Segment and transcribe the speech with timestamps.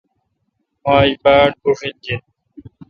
[0.83, 2.21] مہ آج باڑ بشیل جیت۔